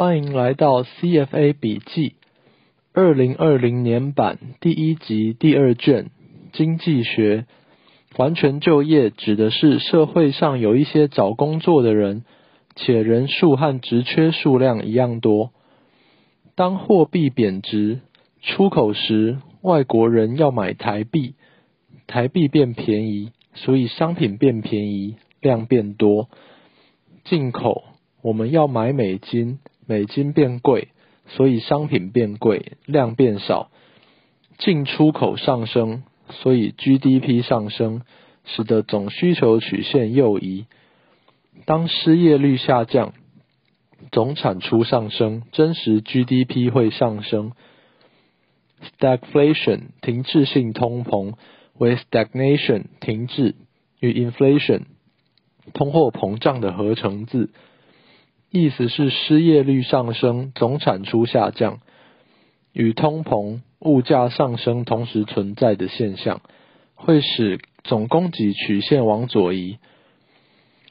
[0.00, 2.14] 欢迎来到 CFA 笔记，
[2.94, 6.08] 二零二零年版第一集第二卷
[6.54, 7.44] 经济学。
[8.16, 12.24] 完全就业指的是社会上有一些找工作的人，
[12.76, 15.50] 且人数和职缺数量一样多。
[16.54, 18.00] 当货币贬值，
[18.40, 21.34] 出口时外国人要买台币，
[22.06, 26.30] 台币变便宜，所以商品变便宜，量变多。
[27.24, 27.84] 进口
[28.22, 29.58] 我们要买美金。
[29.90, 30.86] 美金变贵，
[31.26, 33.72] 所以商品变贵，量变少；
[34.56, 38.02] 进出口上升，所以 GDP 上升，
[38.44, 40.66] 使得总需求曲线右移。
[41.64, 43.14] 当失业率下降，
[44.12, 47.50] 总产出上升，真实 GDP 会上升。
[49.00, 51.34] Stagflation 停滞性通膨
[51.76, 53.56] 为 stagnation 停滞
[53.98, 54.82] 与 inflation
[55.74, 57.50] 通货膨胀的合成字。
[58.50, 61.78] 意思是失业率上升，总产出下降，
[62.72, 66.40] 与通膨、物价上升同时存在的现象，
[66.94, 69.78] 会使总供给曲线往左移。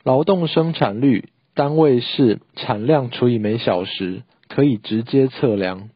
[0.03, 5.89] 劳动生产率单位是产量除以每小时，可以直接测量。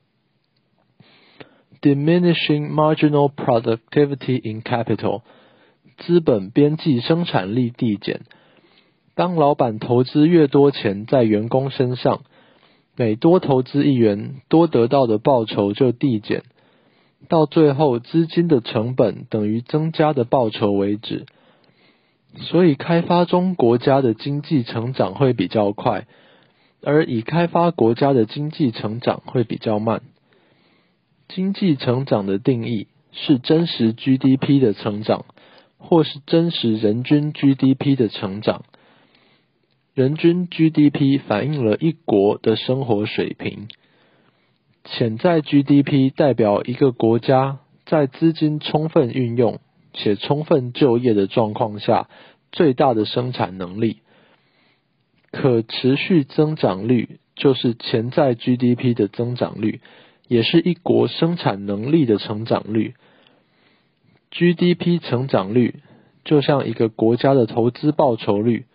[1.81, 5.21] Diminishing marginal productivity in capital，
[5.97, 8.21] 资本边际生产力递减。
[9.15, 12.21] 当老板投资越多钱在员工身上，
[12.95, 16.43] 每多投资一元，多得到的报酬就递减，
[17.29, 21.25] 到最后资金的成本等于增加的报酬为止。
[22.35, 26.07] 所以开发中国家的经济成长会比较快，
[26.81, 30.01] 而已开发国家的经济成长会比较慢。
[31.27, 35.25] 经济成长的定义是真实 GDP 的成长，
[35.77, 38.63] 或是真实人均 GDP 的成长。
[39.93, 43.67] 人均 GDP 反映了一国的生活水平，
[44.85, 49.59] 潜在 GDP 代表一个国家在资金充分运用
[49.93, 52.09] 且充分就业的状况下
[52.51, 53.99] 最大的生产能力。
[55.31, 59.79] 可持续增长率就是潜在 GDP 的增长率，
[60.27, 62.95] 也是一国生产能力的成长率。
[64.31, 65.83] GDP 成长率
[66.25, 68.65] 就像一个国家的投资报酬率。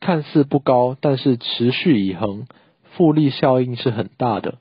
[0.00, 2.46] 看似不高，但是持续以恒，
[2.84, 4.58] 复利效应是很大的。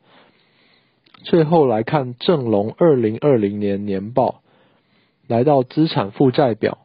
[1.24, 4.42] 最后来看正隆二零二零年年报，
[5.28, 6.80] 来到资产负债表，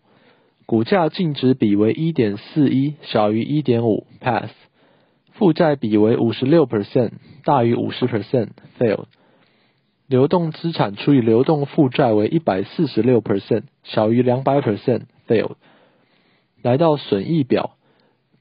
[0.66, 4.50] 股价净值比为一点四一，小于一点五，pass；
[5.32, 7.10] 负债比为五十六 percent，
[7.44, 9.04] 大于五十 percent，fail；
[10.06, 15.52] 流动资产除以流动负债为一百四十六 percent，小于两百 percent，fail。
[16.62, 17.76] 来到损益表。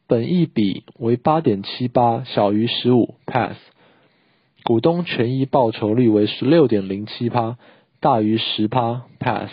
[0.07, 3.55] 本益比为八点七八，小于十五，pass。
[4.63, 7.57] 股东权益报酬率为十六点零七趴，
[7.99, 9.49] 大于十趴，pass。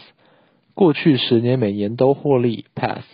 [0.75, 3.05] 过去十年每年都获利，pass。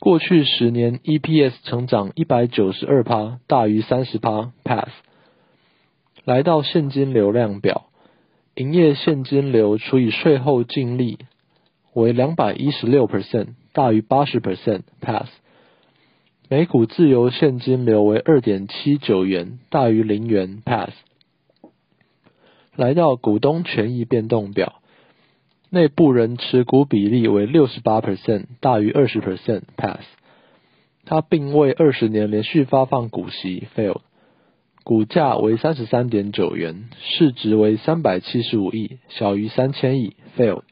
[0.00, 4.88] 过去十年 EPS 成长一百九十二趴，大于三十趴，pass。
[6.24, 7.86] 来到现金流量表，
[8.54, 11.18] 营业现金流除以税后净利
[11.94, 15.28] 为两百一十六 percent，大于八十 percent，pass。
[16.50, 20.90] 每股自由现金流为二点七九元，大于零元，pass。
[22.74, 24.80] 来到股东权益变动表，
[25.68, 30.00] 内部人持股比例为六十八 percent，大于二十 percent，pass。
[31.04, 34.00] 他并未二十年连续发放股息，fail。
[34.84, 40.62] 股价为三十三点九元，市值为三百七十五亿，小于三千亿，fail。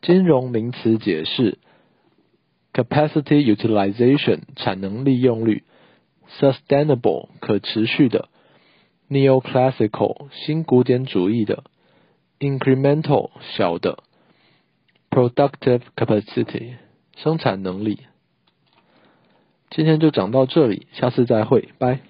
[0.00, 1.58] 金融名词解释。
[2.80, 5.64] Capacity utilization 产能利用率
[6.38, 8.30] ，Sustainable 可持续的
[9.10, 11.64] ，Neoclassical 新古典主义的
[12.38, 13.98] ，Incremental 小的
[15.10, 16.76] ，Productive capacity
[17.18, 17.98] 生产能力。
[19.68, 22.00] 今天就讲到这里，下次再会，拜。